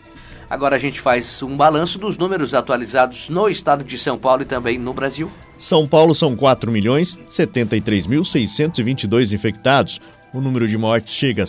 [0.50, 4.46] Agora a gente faz um balanço dos números atualizados no estado de São Paulo e
[4.46, 5.32] também no Brasil.
[5.58, 10.00] São Paulo são 4 milhões 73.622 infectados.
[10.32, 11.48] O número de mortes chega a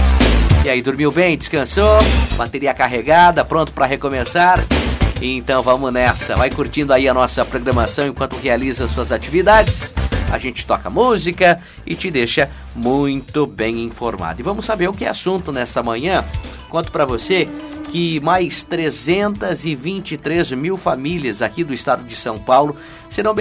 [0.65, 1.99] E aí, dormiu bem, descansou?
[2.37, 4.67] Bateria carregada, pronto para recomeçar?
[5.27, 9.95] Então vamos nessa, vai curtindo aí a nossa programação enquanto realiza suas atividades.
[10.31, 14.43] A gente toca música e te deixa muito bem informado.
[14.43, 16.23] E vamos saber o que é assunto nessa manhã.
[16.69, 17.49] Conto para você
[17.91, 22.77] que mais 323 mil famílias aqui do estado de São Paulo
[23.09, 23.35] serão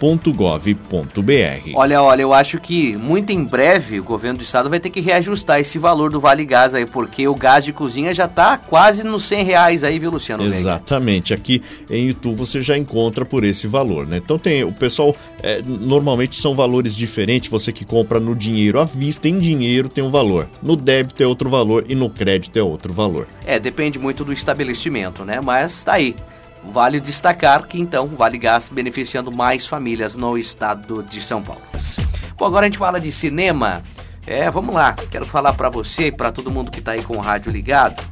[0.00, 0.70] www.gov.br.
[1.74, 5.00] Olha, olha, eu acho que muito em breve o governo do estado vai ter que
[5.00, 9.04] reajustar esse valor do Vale Gás aí, porque o gás de cozinha já está quase
[9.04, 10.44] nos 100 reais aí, viu, Luciano?
[10.44, 11.34] Exatamente.
[11.34, 14.16] Aqui em Itu você já encontra por esse valor, né?
[14.16, 17.50] Então tem o pessoal, é, normalmente são valores diferentes.
[17.50, 20.48] Você que compra no dinheiro à vista, em dinheiro tem um valor.
[20.62, 23.26] No débito é outro valor e no crédito é outro valor.
[23.44, 25.40] É, depende muito do estabelecimento, né?
[25.40, 26.16] Mas tá aí.
[26.64, 31.62] Vale destacar que então Vale Gás beneficiando mais famílias no estado de São Paulo.
[32.36, 33.82] Bom, agora a gente fala de cinema.
[34.26, 34.94] É, vamos lá.
[35.10, 38.02] Quero falar para você e para todo mundo que está aí com o rádio ligado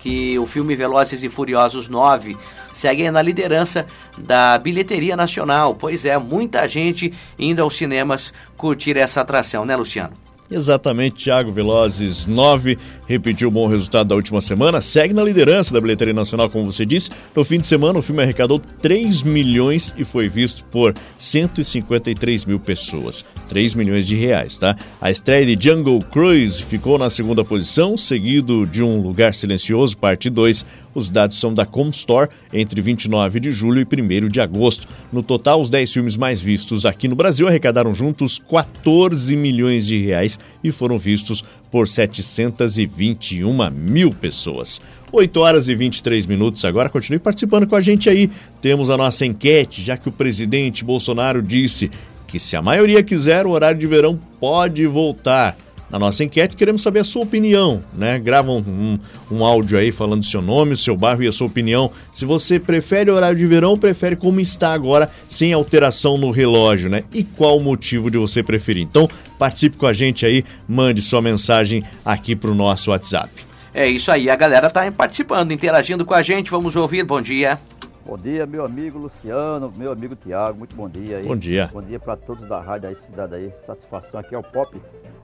[0.00, 2.36] que o filme Velozes e Furiosos 9
[2.72, 3.86] segue na liderança
[4.18, 5.74] da bilheteria nacional.
[5.74, 10.12] Pois é, muita gente indo aos cinemas curtir essa atração, né, Luciano?
[10.50, 12.76] Exatamente, Thiago Velozes 9
[13.10, 16.86] repetiu o bom resultado da última semana, segue na liderança da bilheteria nacional, como você
[16.86, 17.10] disse.
[17.34, 22.60] No fim de semana, o filme arrecadou 3 milhões e foi visto por 153 mil
[22.60, 23.24] pessoas.
[23.48, 24.76] 3 milhões de reais, tá?
[25.00, 30.30] A estreia de Jungle Cruise ficou na segunda posição, seguido de Um Lugar Silencioso, parte
[30.30, 30.64] 2.
[30.94, 34.88] Os dados são da Comstore entre 29 de julho e 1 de agosto.
[35.12, 39.98] No total, os 10 filmes mais vistos aqui no Brasil arrecadaram juntos 14 milhões de
[39.98, 44.80] reais e foram vistos por 721 mil pessoas.
[45.12, 46.88] 8 horas e 23 minutos agora.
[46.88, 48.30] Continue participando com a gente aí.
[48.60, 51.90] Temos a nossa enquete, já que o presidente Bolsonaro disse
[52.26, 55.56] que se a maioria quiser, o horário de verão pode voltar.
[55.90, 58.16] Na nossa enquete, queremos saber a sua opinião, né?
[58.18, 58.98] Grava um, um,
[59.30, 61.90] um áudio aí falando seu nome, seu bairro e a sua opinião.
[62.12, 66.88] Se você prefere o horário de verão, prefere como está agora, sem alteração no relógio,
[66.88, 67.02] né?
[67.12, 68.84] E qual o motivo de você preferir?
[68.84, 73.30] Então, participe com a gente aí, mande sua mensagem aqui para o nosso WhatsApp.
[73.74, 76.50] É isso aí, a galera está participando, interagindo com a gente.
[76.50, 77.04] Vamos ouvir.
[77.04, 77.58] Bom dia.
[78.04, 81.26] Bom dia, meu amigo Luciano, meu amigo Tiago, muito bom dia aí.
[81.26, 81.70] Bom dia.
[81.72, 83.52] Bom dia para todos da rádio aí, cidade aí.
[83.64, 84.76] Satisfação aqui é o Pop,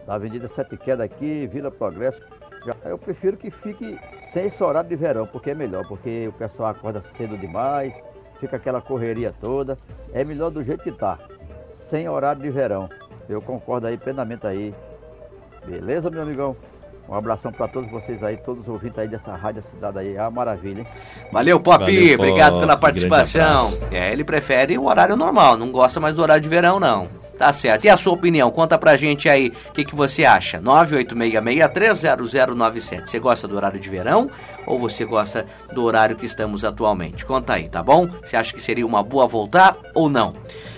[0.06, 2.22] da Avenida Sete Queda aqui, Vila Progresso.
[2.84, 3.98] Eu prefiro que fique
[4.32, 7.92] sem esse horário de verão, porque é melhor, porque o pessoal acorda cedo demais,
[8.40, 9.78] fica aquela correria toda.
[10.12, 11.18] É melhor do jeito que tá,
[11.88, 12.88] sem horário de verão.
[13.28, 14.74] Eu concordo aí plenamente aí.
[15.66, 16.56] Beleza, meu amigão?
[17.08, 20.16] Um abração para todos vocês aí, todos os ouvintes aí dessa rádio cidade aí.
[20.16, 20.86] É uma maravilha, hein?
[21.32, 21.84] Valeu, Pop.
[21.84, 23.72] Valeu, Obrigado pela participação.
[23.92, 27.08] É, ele prefere o horário normal, não gosta mais do horário de verão, não.
[27.38, 27.84] Tá certo.
[27.84, 28.50] E a sua opinião?
[28.50, 30.58] Conta pra gente aí o que, que você acha.
[30.60, 33.06] 986630097.
[33.06, 34.30] Você gosta do horário de verão
[34.66, 37.26] ou você gosta do horário que estamos atualmente?
[37.26, 38.08] Conta aí, tá bom?
[38.24, 40.32] Você acha que seria uma boa voltar ou não?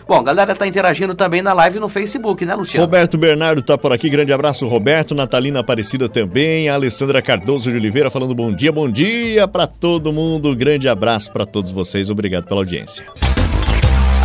[0.09, 2.87] Bom, galera tá interagindo também na live no Facebook, né, Luciano?
[2.87, 5.15] Roberto Bernardo tá por aqui, grande abraço, Roberto.
[5.15, 6.71] Natalina Aparecida também.
[6.71, 10.57] A Alessandra Cardoso de Oliveira falando bom dia, bom dia para todo mundo.
[10.57, 13.05] Grande abraço para todos vocês, obrigado pela audiência.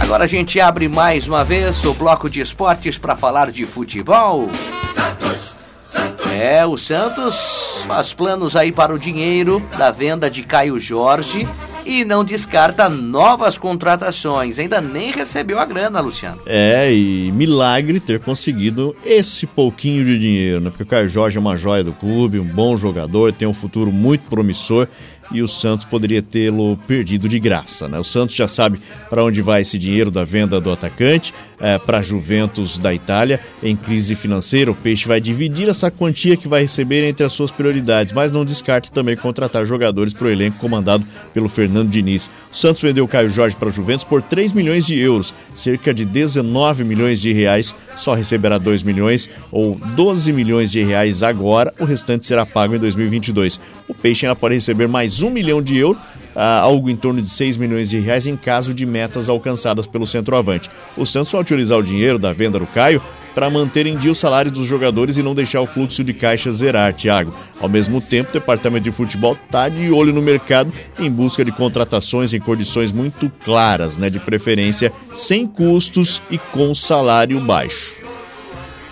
[0.03, 4.49] Agora a gente abre mais uma vez o bloco de esportes para falar de futebol.
[4.93, 5.53] Santos,
[5.87, 6.31] Santos.
[6.33, 11.47] É, o Santos faz planos aí para o dinheiro da venda de Caio Jorge
[11.85, 14.59] e não descarta novas contratações.
[14.59, 16.41] Ainda nem recebeu a grana, Luciano.
[16.45, 20.69] É, e milagre ter conseguido esse pouquinho de dinheiro, né?
[20.69, 23.91] Porque o Caio Jorge é uma joia do clube, um bom jogador, tem um futuro
[23.91, 24.87] muito promissor
[25.33, 27.89] e o Santos poderia tê-lo perdido de graça.
[27.89, 27.99] Né?
[27.99, 32.01] O Santos já sabe para onde vai esse dinheiro da venda do atacante, é, para
[32.01, 33.39] Juventus da Itália.
[33.63, 37.51] Em crise financeira, o Peixe vai dividir essa quantia que vai receber entre as suas
[37.51, 42.29] prioridades, mas não descarte também contratar jogadores para o elenco comandado pelo Fernando Diniz.
[42.51, 46.83] O Santos vendeu Caio Jorge para Juventus por 3 milhões de euros, cerca de 19
[46.83, 47.73] milhões de reais.
[47.95, 52.79] Só receberá 2 milhões ou 12 milhões de reais agora, o restante será pago em
[52.79, 53.59] 2022.
[53.87, 56.01] O Peixe ainda pode receber mais 1 milhão de euros
[56.35, 60.69] algo em torno de 6 milhões de reais em caso de metas alcançadas pelo centroavante.
[60.97, 63.01] O Santos vai utilizar o dinheiro da venda do Caio
[63.35, 66.53] para manter em dia o salário dos jogadores e não deixar o fluxo de caixa
[66.53, 67.33] zerar, Thiago.
[67.59, 71.51] Ao mesmo tempo, o departamento de futebol está de olho no mercado em busca de
[71.51, 78.02] contratações em condições muito claras, né, de preferência sem custos e com salário baixo.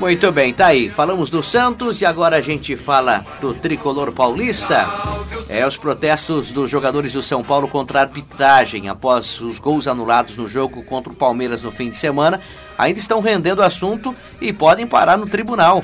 [0.01, 0.89] Muito bem, tá aí.
[0.89, 4.87] Falamos do Santos e agora a gente fala do tricolor paulista.
[5.47, 10.35] É os protestos dos jogadores do São Paulo contra a arbitragem após os gols anulados
[10.35, 12.41] no jogo contra o Palmeiras no fim de semana
[12.79, 15.83] ainda estão rendendo assunto e podem parar no tribunal.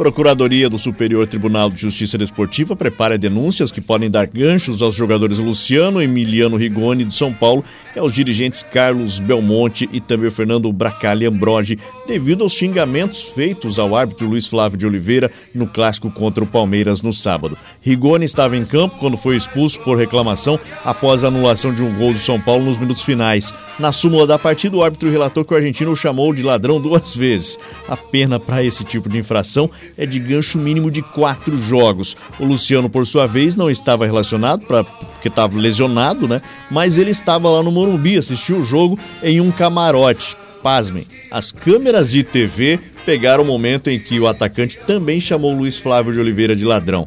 [0.00, 5.36] Procuradoria do Superior Tribunal de Justiça Desportiva prepara denúncias que podem dar ganchos aos jogadores
[5.36, 7.62] Luciano Emiliano Rigoni do São Paulo
[7.94, 11.78] e aos dirigentes Carlos Belmonte e também o Fernando Bracali Ambrogi,
[12.10, 17.00] devido aos xingamentos feitos ao árbitro Luiz Flávio de Oliveira no clássico contra o Palmeiras
[17.02, 17.56] no sábado.
[17.80, 22.12] Rigoni estava em campo quando foi expulso por reclamação após a anulação de um gol
[22.12, 23.54] do São Paulo nos minutos finais.
[23.78, 27.14] Na súmula da partida, o árbitro relatou que o argentino o chamou de ladrão duas
[27.14, 27.56] vezes.
[27.88, 32.16] A pena para esse tipo de infração é de gancho mínimo de quatro jogos.
[32.40, 36.42] O Luciano, por sua vez, não estava relacionado, pra, porque estava lesionado, né?
[36.68, 40.36] Mas ele estava lá no Morumbi, assistiu o jogo em um camarote.
[40.62, 45.78] Pasmem, as câmeras de TV pegaram o momento em que o atacante também chamou Luiz
[45.78, 47.06] Flávio de Oliveira de ladrão.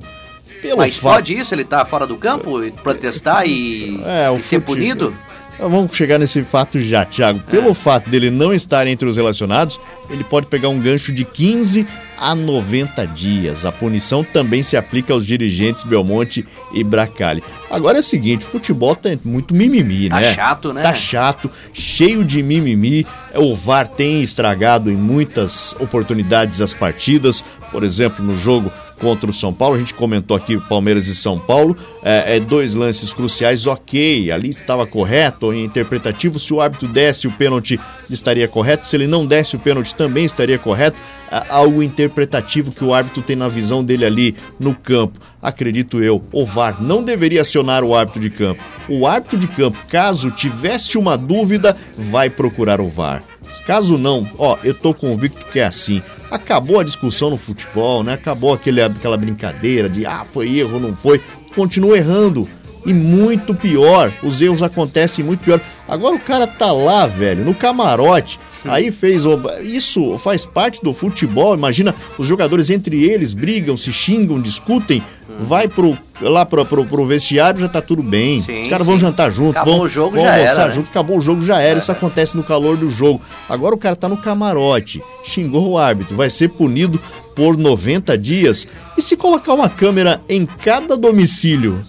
[0.62, 1.16] Pelo Mas fato...
[1.16, 1.54] pode isso?
[1.54, 2.60] Ele tá fora do campo?
[2.84, 5.16] Protestar e, é, e ser punido?
[5.60, 7.40] Vamos chegar nesse fato já, Thiago.
[7.42, 7.74] Pelo é.
[7.74, 11.88] fato dele não estar entre os relacionados, ele pode pegar um gancho de 15
[12.18, 13.66] a 90 dias.
[13.66, 17.44] A punição também se aplica aos dirigentes Belmonte e Bracali.
[17.70, 20.30] Agora é o seguinte, futebol tá muito mimimi, tá né?
[20.30, 20.82] Tá chato, né?
[20.82, 23.06] Tá chato, cheio de mimimi.
[23.36, 27.44] O VAR tem estragado em muitas oportunidades as partidas.
[27.72, 28.72] Por exemplo, no jogo
[29.04, 29.76] contra o São Paulo.
[29.76, 31.76] A gente comentou aqui Palmeiras e São Paulo.
[32.02, 34.32] É, é, dois lances cruciais, ok.
[34.32, 36.40] Ali estava correto, interpretativo.
[36.40, 37.78] Se o árbitro desse o pênalti,
[38.10, 38.88] estaria correto.
[38.88, 40.98] Se ele não desse o pênalti, também estaria correto.
[41.30, 45.20] É, algo interpretativo que o árbitro tem na visão dele ali no campo.
[45.42, 48.64] Acredito eu, o VAR não deveria acionar o árbitro de campo.
[48.88, 53.22] O árbitro de campo, caso tivesse uma dúvida, vai procurar o VAR.
[53.66, 56.02] Caso não, ó, eu tô convicto que é assim.
[56.30, 58.14] Acabou a discussão no futebol, né?
[58.14, 61.22] Acabou aquele, aquela brincadeira de ah, foi erro, não foi.
[61.56, 62.48] Continua errando.
[62.86, 65.62] E muito pior, os erros acontecem muito pior.
[65.88, 69.24] Agora o cara tá lá, velho, no camarote, Aí fez.
[69.64, 71.54] Isso faz parte do futebol.
[71.54, 75.04] Imagina, os jogadores entre eles brigam, se xingam, discutem.
[75.40, 78.42] Vai pro, lá pro, pro, pro vestiário, já tá tudo bem.
[78.42, 80.74] Sim, Os caras vão jantar junto, acabou vão, o jogo, vão já almoçar era, né?
[80.76, 81.76] junto, acabou o jogo, já era.
[81.76, 81.82] É.
[81.82, 83.20] Isso acontece no calor do jogo.
[83.50, 87.02] Agora o cara tá no camarote, xingou o árbitro, vai ser punido
[87.36, 88.68] por 90 dias.
[88.96, 91.80] E se colocar uma câmera em cada domicílio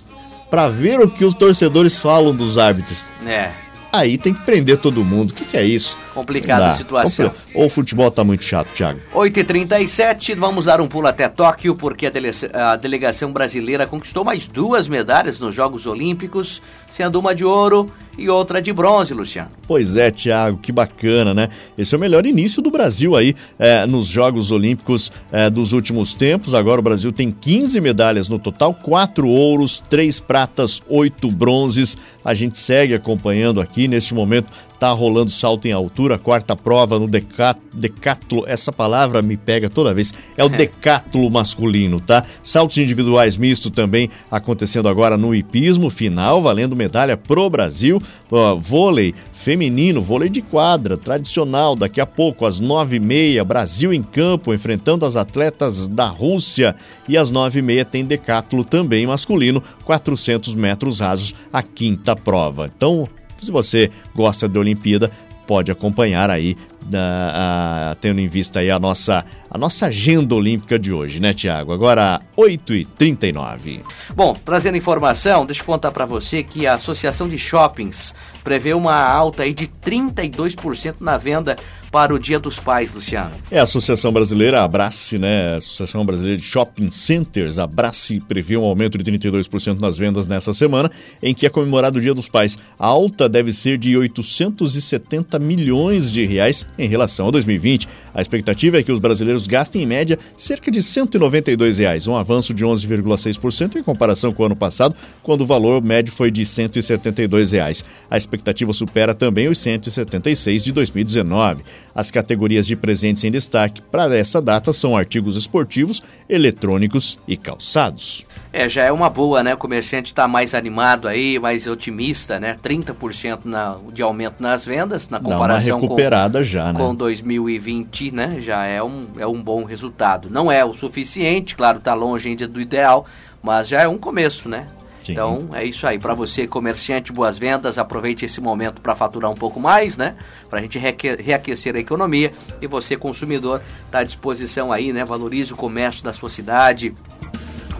[0.49, 3.11] para ver o que os torcedores falam dos árbitros?
[3.27, 5.31] É aí tem que prender todo mundo.
[5.31, 5.97] O que, que é isso?
[6.14, 7.33] Complicada a situação.
[7.55, 9.00] Ou o futebol tá muito chato, Thiago.
[9.12, 14.46] 8h37, vamos dar um pulo até Tóquio, porque a, dele a delegação brasileira conquistou mais
[14.46, 19.50] duas medalhas nos Jogos Olímpicos, sendo uma de ouro e outra de bronze, Luciano.
[19.66, 21.48] Pois é, Thiago, que bacana, né?
[21.77, 26.14] Esse é o melhor início do Brasil aí é, nos Jogos Olímpicos é, dos últimos
[26.14, 26.55] tempos.
[26.55, 31.96] Agora o Brasil tem 15 medalhas no total, quatro ouros, três pratas, oito bronzes.
[32.24, 33.88] A gente segue acompanhando aqui.
[33.88, 34.48] Neste momento
[34.85, 38.44] está rolando salto em altura, quarta prova no decátulo.
[38.47, 40.12] Essa palavra me pega toda vez.
[40.37, 42.23] É o decátulo masculino, tá?
[42.42, 48.03] Saltos individuais misto também acontecendo agora no hipismo, final, valendo medalha pro Brasil.
[48.31, 53.92] Uh, vôlei feminino, vôlei de quadra, tradicional, daqui a pouco, às nove e meia, Brasil
[53.92, 56.76] em campo, enfrentando as atletas da Rússia.
[57.09, 62.70] E às nove e meia tem decátulo também masculino, 400 metros rasos, a quinta prova.
[62.74, 63.09] Então,
[63.45, 65.11] se você gosta de Olimpíada,
[65.47, 66.57] pode acompanhar aí
[66.87, 71.72] uh, tendo em vista aí a nossa, a nossa agenda olímpica de hoje, né, Tiago?
[71.72, 73.80] Agora, 8h39.
[74.14, 78.95] Bom, trazendo informação, deixa eu contar para você que a Associação de Shoppings prevê uma
[78.95, 81.57] alta aí de 32% na venda
[81.95, 83.30] para o Dia dos Pais, Luciano?
[83.53, 85.55] É a Associação Brasileira, Abrace, né?
[85.55, 90.53] A Associação Brasileira de Shopping Centers, Abrace, prevê um aumento de 32% nas vendas nessa
[90.53, 90.91] semana,
[91.22, 92.59] em que é comemorado o Dia dos Pais.
[92.76, 97.89] A alta deve ser de 870 milhões de reais em relação a 2020.
[98.14, 102.55] A expectativa é que os brasileiros gastem em média cerca de 192 reais, um avanço
[102.55, 107.53] de 11,6% em comparação com o ano passado, quando o valor médio foi de 172
[107.53, 107.85] reais.
[108.11, 111.62] A expectativa supera também os 176 de 2019.
[111.95, 118.25] As categorias de presentes em destaque para essa data são artigos esportivos, eletrônicos e calçados.
[118.53, 119.55] É, já é uma boa, né?
[119.55, 122.57] O comerciante está mais animado aí, mais otimista, né?
[122.62, 126.79] 30% na, de aumento nas vendas, na comparação Dá uma recuperada com, já, né?
[126.79, 128.37] com 2020, né?
[128.41, 130.31] Já é um, é um bom resultado.
[130.31, 133.07] Não é o suficiente, claro, está longe ainda do ideal,
[133.43, 134.67] mas já é um começo, né?
[135.05, 135.12] Sim.
[135.12, 135.99] Então é isso aí.
[135.99, 137.77] Para você, comerciante, boas vendas.
[137.77, 140.17] Aproveite esse momento para faturar um pouco mais, né?
[140.49, 142.33] Para a gente reaquecer a economia.
[142.61, 145.05] E você, consumidor, está à disposição aí, né?
[145.05, 146.95] Valorize o comércio da sua cidade.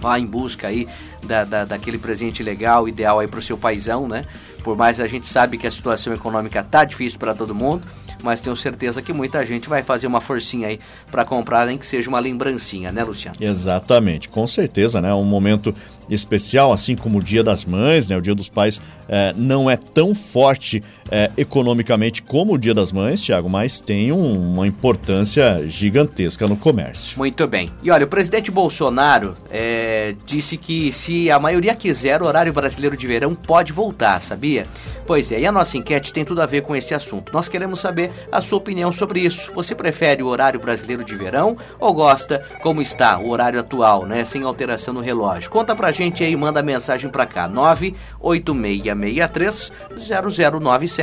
[0.01, 0.87] Vá em busca aí
[1.23, 4.23] da, da, daquele presente legal, ideal aí para o seu paizão, né?
[4.63, 7.87] Por mais a gente sabe que a situação econômica tá difícil para todo mundo,
[8.25, 11.87] mas tenho certeza que muita gente vai fazer uma forcinha aí para comprar, nem que
[11.87, 13.37] seja uma lembrancinha, né, Luciano?
[13.41, 15.13] Exatamente, com certeza, né?
[15.15, 15.75] Um momento
[16.09, 18.17] especial, assim como o Dia das Mães, né?
[18.17, 22.93] O Dia dos Pais é, não é tão forte é, economicamente como o Dia das
[22.93, 27.19] Mães, Tiago, mas tem um, uma importância gigantesca no comércio.
[27.19, 27.71] Muito bem.
[27.83, 32.97] E olha, o presidente Bolsonaro é, disse que se a maioria quiser, o horário brasileiro
[32.97, 34.67] de verão pode voltar, sabia?
[35.07, 37.33] Pois é, e a nossa enquete tem tudo a ver com esse assunto.
[37.33, 39.53] Nós queremos saber a sua opinião sobre isso.
[39.55, 44.25] Você prefere o horário brasileiro de verão ou gosta como está o horário atual, né,
[44.25, 45.51] sem alteração no relógio?
[45.51, 50.94] Conta pra gente aí, manda mensagem pra cá, 98663 0097.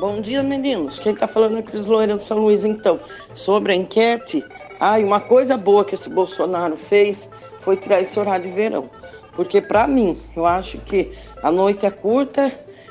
[0.00, 0.98] Bom dia, meninos.
[0.98, 2.98] Quem tá falando é Cris Loira de São Luís, então.
[3.32, 4.44] Sobre a enquete,
[4.80, 7.28] ai, uma coisa boa que esse Bolsonaro fez
[7.60, 8.90] foi tirar esse horário de verão.
[9.32, 11.12] Porque para mim, eu acho que
[11.42, 12.50] a noite é curta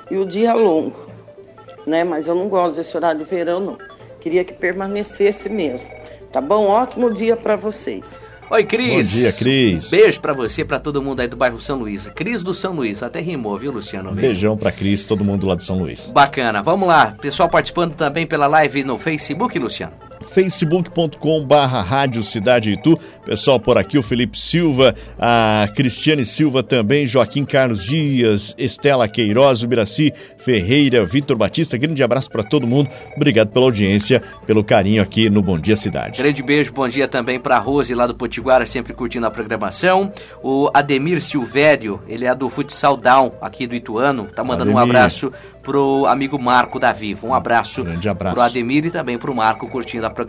[0.09, 1.09] e o dia longo,
[1.85, 2.05] né?
[2.05, 3.77] Mas eu não gosto desse horário de verão, não.
[4.21, 5.89] Queria que permanecesse mesmo.
[6.31, 6.67] Tá bom?
[6.67, 8.17] Ótimo dia para vocês.
[8.51, 9.11] Oi, Cris.
[9.11, 9.89] Bom dia, Cris.
[9.89, 12.07] Beijo para você, para todo mundo aí do bairro São Luís.
[12.15, 14.11] Cris do São Luís, até rimou, viu, Luciano?
[14.11, 16.07] Beijão para Cris, todo mundo lá do São Luís.
[16.07, 16.63] Bacana.
[16.63, 17.15] Vamos lá.
[17.21, 20.08] Pessoal participando também pela live no Facebook, Luciano
[20.39, 22.97] facebook.com barra Rádio Cidade Itu.
[23.25, 29.61] Pessoal por aqui, o Felipe Silva, a Cristiane Silva também, Joaquim Carlos Dias, Estela Queiroz,
[29.61, 31.77] o Biraci Ferreira, Vitor Batista.
[31.77, 32.89] Grande abraço para todo mundo.
[33.15, 36.17] Obrigado pela audiência, pelo carinho aqui no Bom Dia Cidade.
[36.17, 40.11] Grande beijo, bom dia também para Rose lá do Potiguara, sempre curtindo a programação.
[40.41, 44.77] O Ademir Silvério, ele é do Futsal Down aqui do Ituano, tá mandando Ademir.
[44.77, 45.31] um abraço
[45.61, 47.27] pro amigo Marco da Vivo.
[47.27, 50.28] Um abraço, Grande abraço pro Ademir e também pro Marco curtindo a programação.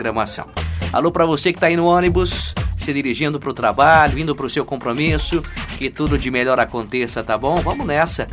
[0.93, 4.47] Alô para você que está aí no ônibus, se dirigindo para o trabalho, indo para
[4.47, 5.43] o seu compromisso,
[5.79, 7.61] que tudo de melhor aconteça, tá bom?
[7.61, 8.29] Vamos nessa.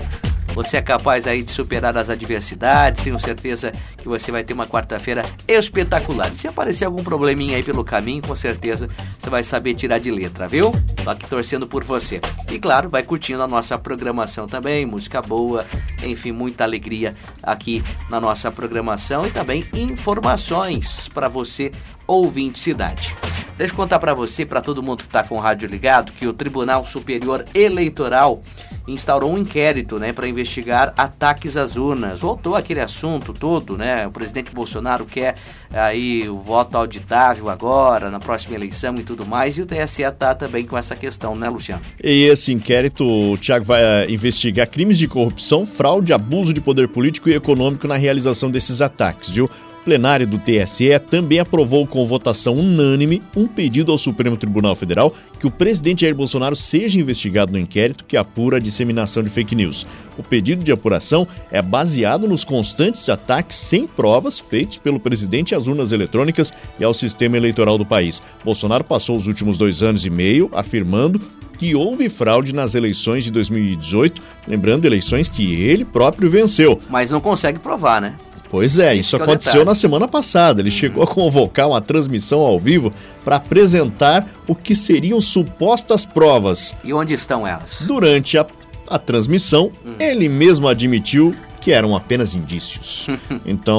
[0.58, 4.66] Você é capaz aí de superar as adversidades, tenho certeza que você vai ter uma
[4.66, 6.34] quarta-feira espetacular.
[6.34, 8.90] Se aparecer algum probleminha aí pelo caminho, com certeza
[9.20, 10.72] você vai saber tirar de letra, viu?
[11.04, 12.20] Tô aqui torcendo por você.
[12.50, 15.64] E claro, vai curtindo a nossa programação também, música boa,
[16.02, 21.72] enfim, muita alegria aqui na nossa programação e também informações para você
[22.08, 23.14] ouvinte cidade.
[23.58, 26.28] Deixa eu contar para você, para todo mundo que está com o rádio ligado, que
[26.28, 28.42] o Tribunal Superior Eleitoral
[28.88, 32.20] instaurou um inquérito, né, para investigar ataques às urnas.
[32.20, 34.08] Voltou aquele assunto todo, né?
[34.08, 35.36] O presidente Bolsonaro quer
[35.74, 40.34] aí o voto auditável agora, na próxima eleição e tudo mais, e o TSE está
[40.36, 41.82] também com essa questão, né, Luciano?
[42.02, 46.88] E esse inquérito, o Tiago, vai uh, investigar crimes de corrupção, fraude, abuso de poder
[46.88, 49.50] político e econômico na realização desses ataques, viu?
[49.88, 55.48] Plenário do TSE também aprovou com votação unânime um pedido ao Supremo Tribunal Federal que
[55.48, 59.88] o presidente Jair Bolsonaro seja investigado no inquérito que apura a disseminação de fake news.
[60.18, 65.68] O pedido de apuração é baseado nos constantes ataques sem provas feitos pelo presidente às
[65.68, 68.22] urnas eletrônicas e ao sistema eleitoral do país.
[68.44, 71.22] Bolsonaro passou os últimos dois anos e meio afirmando
[71.58, 76.80] que houve fraude nas eleições de 2018, lembrando eleições que ele próprio venceu.
[76.90, 78.16] Mas não consegue provar, né?
[78.50, 80.62] Pois é, isso é aconteceu na semana passada.
[80.62, 80.76] Ele uhum.
[80.76, 82.94] chegou a convocar uma transmissão ao vivo
[83.24, 86.76] para apresentar o que seriam supostas provas.
[86.84, 87.84] E onde estão elas?
[87.86, 88.46] Durante a,
[88.88, 89.96] a transmissão, uhum.
[90.00, 93.08] ele mesmo admitiu que eram apenas indícios.
[93.46, 93.78] então,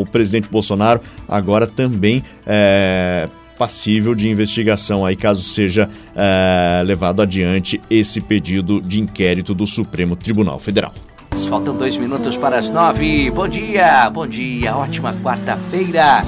[0.00, 3.28] o presidente Bolsonaro agora também é,
[3.58, 10.14] passível de investigação aí caso seja é, levado adiante esse pedido de inquérito do Supremo
[10.14, 10.94] Tribunal Federal.
[11.48, 13.28] Faltam dois minutos para as nove.
[13.30, 16.24] Bom dia, bom dia, ótima quarta-feira.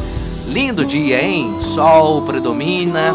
[0.49, 1.57] Lindo dia, hein?
[1.61, 3.13] Sol predomina,